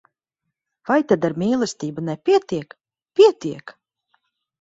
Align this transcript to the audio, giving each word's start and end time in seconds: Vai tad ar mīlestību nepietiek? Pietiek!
Vai 0.89 0.95
tad 1.09 1.27
ar 1.27 1.35
mīlestību 1.43 2.05
nepietiek? 2.07 2.73
Pietiek! 3.21 3.75